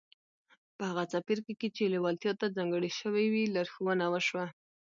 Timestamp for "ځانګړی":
2.57-2.91